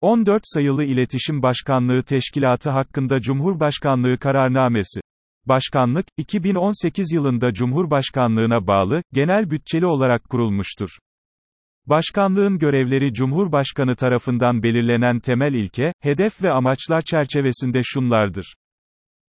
[0.00, 5.00] 14 sayılı İletişim Başkanlığı Teşkilatı hakkında Cumhurbaşkanlığı kararnamesi.
[5.44, 10.88] Başkanlık, 2018 yılında Cumhurbaşkanlığına bağlı, genel bütçeli olarak kurulmuştur.
[11.86, 18.54] Başkanlığın görevleri Cumhurbaşkanı tarafından belirlenen temel ilke, hedef ve amaçlar çerçevesinde şunlardır.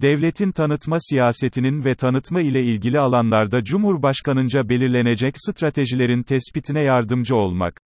[0.00, 7.80] Devletin tanıtma siyasetinin ve tanıtma ile ilgili alanlarda Cumhurbaşkanınca belirlenecek stratejilerin tespitine yardımcı olmak.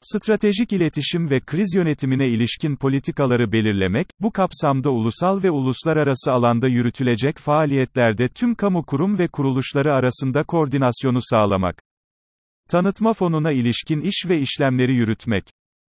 [0.00, 7.38] Stratejik iletişim ve kriz yönetimine ilişkin politikaları belirlemek, bu kapsamda ulusal ve uluslararası alanda yürütülecek
[7.38, 11.82] faaliyetlerde tüm kamu kurum ve kuruluşları arasında koordinasyonu sağlamak.
[12.68, 15.44] Tanıtma fonuna ilişkin iş ve işlemleri yürütmek.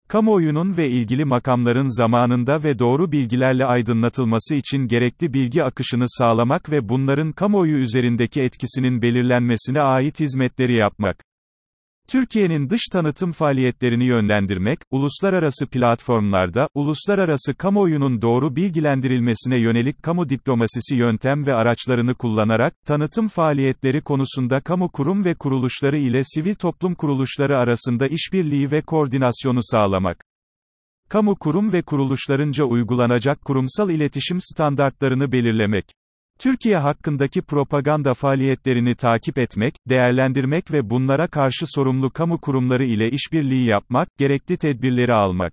[0.08, 6.88] Kamuoyunun ve ilgili makamların zamanında ve doğru bilgilerle aydınlatılması için gerekli bilgi akışını sağlamak ve
[6.88, 11.27] bunların kamuoyu üzerindeki etkisinin belirlenmesine ait hizmetleri yapmak.
[12.08, 21.46] Türkiye'nin dış tanıtım faaliyetlerini yönlendirmek, uluslararası platformlarda, uluslararası kamuoyunun doğru bilgilendirilmesine yönelik kamu diplomasisi yöntem
[21.46, 28.06] ve araçlarını kullanarak, tanıtım faaliyetleri konusunda kamu kurum ve kuruluşları ile sivil toplum kuruluşları arasında
[28.06, 30.24] işbirliği ve koordinasyonu sağlamak.
[31.08, 35.97] Kamu kurum ve kuruluşlarınca uygulanacak kurumsal iletişim standartlarını belirlemek.
[36.38, 43.66] Türkiye hakkındaki propaganda faaliyetlerini takip etmek, değerlendirmek ve bunlara karşı sorumlu kamu kurumları ile işbirliği
[43.66, 45.52] yapmak, gerekli tedbirleri almak.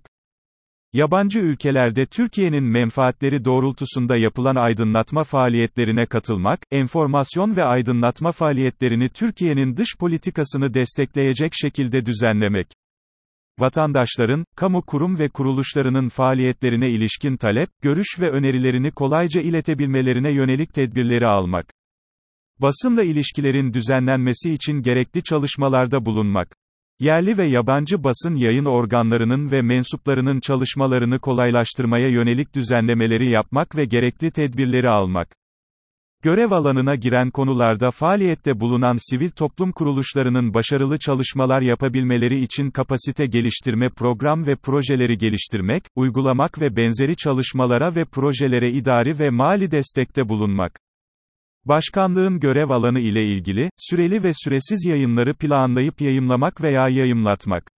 [0.92, 9.96] Yabancı ülkelerde Türkiye'nin menfaatleri doğrultusunda yapılan aydınlatma faaliyetlerine katılmak, enformasyon ve aydınlatma faaliyetlerini Türkiye'nin dış
[9.98, 12.66] politikasını destekleyecek şekilde düzenlemek
[13.58, 21.26] vatandaşların, kamu kurum ve kuruluşlarının faaliyetlerine ilişkin talep, görüş ve önerilerini kolayca iletebilmelerine yönelik tedbirleri
[21.26, 21.66] almak.
[22.58, 26.56] Basınla ilişkilerin düzenlenmesi için gerekli çalışmalarda bulunmak.
[27.00, 34.30] Yerli ve yabancı basın yayın organlarının ve mensuplarının çalışmalarını kolaylaştırmaya yönelik düzenlemeleri yapmak ve gerekli
[34.30, 35.28] tedbirleri almak.
[36.26, 43.88] Görev alanına giren konularda faaliyette bulunan sivil toplum kuruluşlarının başarılı çalışmalar yapabilmeleri için kapasite geliştirme
[43.88, 50.80] program ve projeleri geliştirmek, uygulamak ve benzeri çalışmalara ve projelere idari ve mali destekte bulunmak.
[51.64, 57.70] Başkanlığın görev alanı ile ilgili, süreli ve süresiz yayınları planlayıp yayımlamak veya yayımlatmak.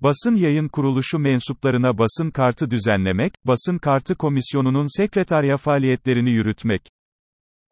[0.00, 6.82] Basın yayın kuruluşu mensuplarına basın kartı düzenlemek, basın kartı komisyonunun sekreterya faaliyetlerini yürütmek.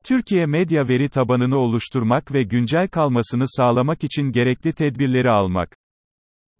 [0.05, 5.77] Türkiye medya veri tabanını oluşturmak ve güncel kalmasını sağlamak için gerekli tedbirleri almak.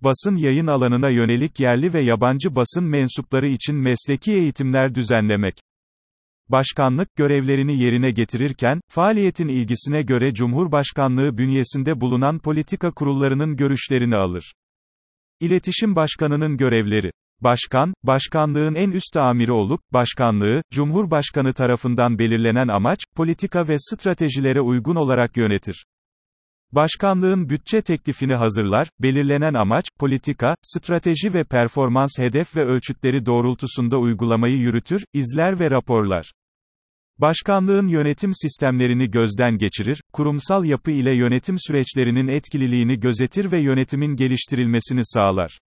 [0.01, 5.55] Basın yayın alanına yönelik yerli ve yabancı basın mensupları için mesleki eğitimler düzenlemek.
[6.49, 14.55] Başkanlık görevlerini yerine getirirken, faaliyetin ilgisine göre Cumhurbaşkanlığı bünyesinde bulunan politika kurullarının görüşlerini alır.
[15.41, 17.11] İletişim Başkanı'nın görevleri
[17.43, 24.97] Başkan, başkanlığın en üst amiri olup, başkanlığı, Cumhurbaşkanı tarafından belirlenen amaç, politika ve stratejilere uygun
[24.97, 25.87] olarak yönetir.
[26.73, 34.57] Başkanlığın bütçe teklifini hazırlar, belirlenen amaç, politika, strateji ve performans hedef ve ölçütleri doğrultusunda uygulamayı
[34.57, 36.33] yürütür, izler ve raporlar.
[37.19, 45.01] Başkanlığın yönetim sistemlerini gözden geçirir, kurumsal yapı ile yönetim süreçlerinin etkililiğini gözetir ve yönetimin geliştirilmesini
[45.05, 45.59] sağlar.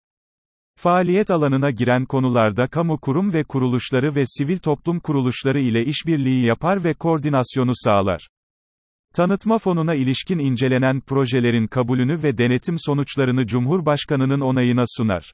[0.83, 6.83] Faaliyet alanına giren konularda kamu kurum ve kuruluşları ve sivil toplum kuruluşları ile işbirliği yapar
[6.83, 8.27] ve koordinasyonu sağlar.
[9.13, 15.33] Tanıtma fonuna ilişkin incelenen projelerin kabulünü ve denetim sonuçlarını Cumhurbaşkanının onayına sunar.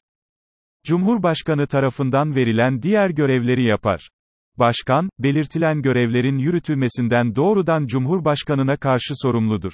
[0.86, 4.10] Cumhurbaşkanı tarafından verilen diğer görevleri yapar.
[4.58, 9.74] Başkan, belirtilen görevlerin yürütülmesinden doğrudan Cumhurbaşkanına karşı sorumludur.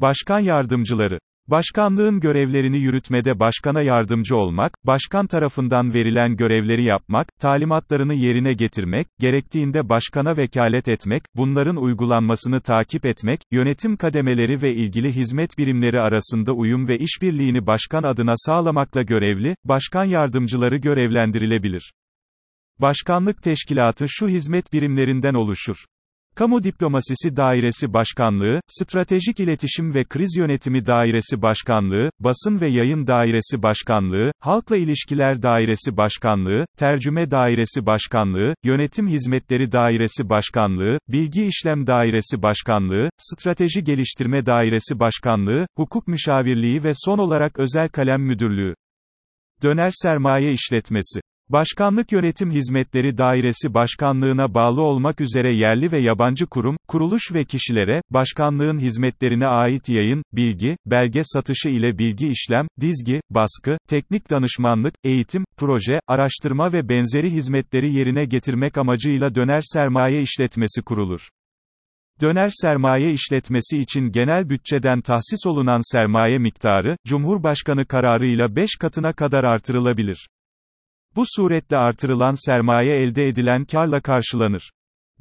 [0.00, 1.18] Başkan yardımcıları
[1.50, 9.88] Başkanlığın görevlerini yürütmede başkana yardımcı olmak, başkan tarafından verilen görevleri yapmak, talimatlarını yerine getirmek, gerektiğinde
[9.88, 16.88] başkana vekalet etmek, bunların uygulanmasını takip etmek, yönetim kademeleri ve ilgili hizmet birimleri arasında uyum
[16.88, 21.92] ve işbirliğini başkan adına sağlamakla görevli, başkan yardımcıları görevlendirilebilir.
[22.78, 25.84] Başkanlık teşkilatı şu hizmet birimlerinden oluşur.
[26.40, 33.62] Kamu Diplomasisi Dairesi Başkanlığı, Stratejik İletişim ve Kriz Yönetimi Dairesi Başkanlığı, Basın ve Yayın Dairesi
[33.62, 42.42] Başkanlığı, Halkla İlişkiler Dairesi Başkanlığı, Tercüme Dairesi Başkanlığı, Yönetim Hizmetleri Dairesi Başkanlığı, Bilgi İşlem Dairesi
[42.42, 48.74] Başkanlığı, Strateji Geliştirme Dairesi Başkanlığı, Hukuk Müşavirliği ve son olarak Özel Kalem Müdürlüğü.
[49.62, 51.20] Döner Sermaye İşletmesi
[51.52, 58.02] Başkanlık Yönetim Hizmetleri Dairesi Başkanlığına bağlı olmak üzere yerli ve yabancı kurum, kuruluş ve kişilere,
[58.10, 65.44] başkanlığın hizmetlerine ait yayın, bilgi, belge satışı ile bilgi işlem, dizgi, baskı, teknik danışmanlık, eğitim,
[65.56, 71.28] proje, araştırma ve benzeri hizmetleri yerine getirmek amacıyla döner sermaye işletmesi kurulur.
[72.20, 79.44] Döner sermaye işletmesi için genel bütçeden tahsis olunan sermaye miktarı, Cumhurbaşkanı kararıyla 5 katına kadar
[79.44, 80.26] artırılabilir.
[81.16, 84.70] Bu suretle artırılan sermaye elde edilen karla karşılanır.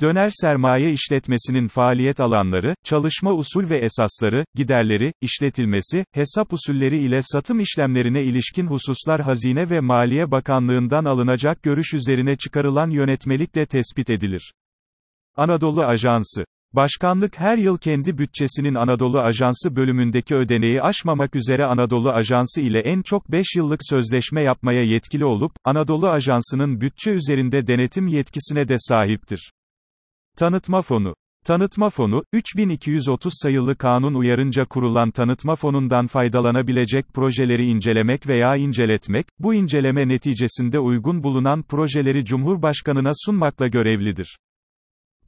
[0.02, 7.60] Döner sermaye işletmesinin faaliyet alanları, çalışma usul ve esasları, giderleri, işletilmesi, hesap usulleri ile satım
[7.60, 14.54] işlemlerine ilişkin hususlar Hazine ve Maliye Bakanlığından alınacak görüş üzerine çıkarılan yönetmelikle tespit edilir.
[15.36, 22.62] Anadolu Ajansı Başkanlık her yıl kendi bütçesinin Anadolu Ajansı bölümündeki ödeneği aşmamak üzere Anadolu Ajansı
[22.62, 28.68] ile en çok 5 yıllık sözleşme yapmaya yetkili olup, Anadolu Ajansı'nın bütçe üzerinde denetim yetkisine
[28.68, 29.52] de sahiptir.
[30.38, 31.14] Tanıtma Fonu
[31.46, 39.54] Tanıtma Fonu, 3230 sayılı kanun uyarınca kurulan tanıtma fonundan faydalanabilecek projeleri incelemek veya inceletmek, bu
[39.54, 44.38] inceleme neticesinde uygun bulunan projeleri Cumhurbaşkanına sunmakla görevlidir.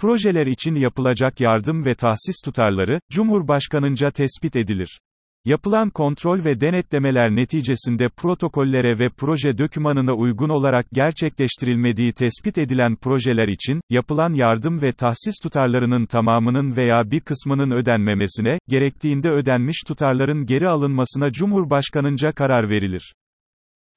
[0.02, 5.00] Projeler için yapılacak yardım ve tahsis tutarları, Cumhurbaşkanınca tespit edilir.
[5.46, 13.48] Yapılan kontrol ve denetlemeler neticesinde protokollere ve proje dokümanına uygun olarak gerçekleştirilmediği tespit edilen projeler
[13.48, 20.68] için, yapılan yardım ve tahsis tutarlarının tamamının veya bir kısmının ödenmemesine, gerektiğinde ödenmiş tutarların geri
[20.68, 23.14] alınmasına Cumhurbaşkanınca karar verilir.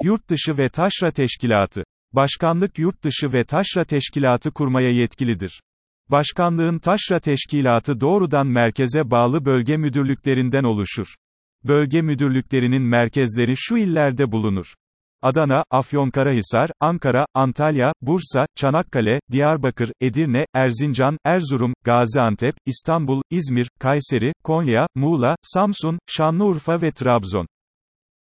[0.03, 5.61] Yurtdışı ve Taşra Teşkilatı Başkanlık yurtdışı ve taşra teşkilatı kurmaya yetkilidir.
[6.11, 11.15] Başkanlığın taşra teşkilatı doğrudan merkeze bağlı bölge müdürlüklerinden oluşur.
[11.65, 14.75] Bölge müdürlüklerinin merkezleri şu illerde bulunur.
[15.23, 24.87] Adana, Afyonkarahisar, Ankara, Antalya, Bursa, Çanakkale, Diyarbakır, Edirne, Erzincan, Erzurum, Gaziantep, İstanbul, İzmir, Kayseri, Konya,
[24.95, 27.47] Muğla, Samsun, Şanlıurfa ve Trabzon.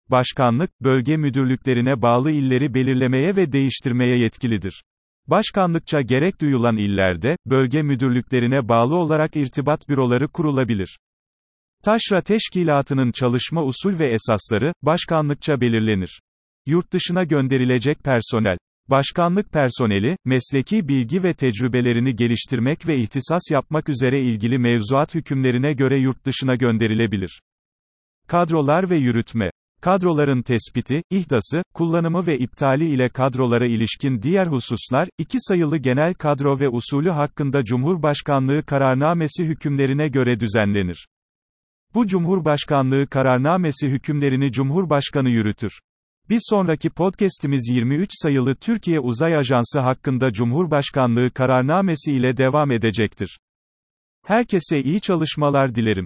[0.09, 4.83] Başkanlık, bölge müdürlüklerine bağlı illeri belirlemeye ve değiştirmeye yetkilidir.
[5.29, 10.99] Başkanlıkça gerek duyulan illerde, bölge müdürlüklerine bağlı olarak irtibat büroları kurulabilir.
[11.83, 16.21] Taşra Teşkilatı'nın çalışma usul ve esasları, başkanlıkça belirlenir.
[16.65, 18.57] Yurt dışına gönderilecek personel.
[18.87, 25.97] Başkanlık personeli, mesleki bilgi ve tecrübelerini geliştirmek ve ihtisas yapmak üzere ilgili mevzuat hükümlerine göre
[25.97, 27.41] yurt dışına gönderilebilir.
[28.27, 29.51] Kadrolar ve yürütme.
[29.81, 36.59] Kadroların tespiti, ihdası, kullanımı ve iptali ile kadrolara ilişkin diğer hususlar, iki sayılı genel kadro
[36.59, 41.07] ve usulü hakkında Cumhurbaşkanlığı kararnamesi hükümlerine göre düzenlenir.
[41.93, 45.71] Bu Cumhurbaşkanlığı kararnamesi hükümlerini Cumhurbaşkanı yürütür.
[46.29, 53.39] Bir sonraki podcast'imiz 23 sayılı Türkiye Uzay Ajansı hakkında Cumhurbaşkanlığı kararnamesi ile devam edecektir.
[54.25, 56.05] Herkese iyi çalışmalar dilerim.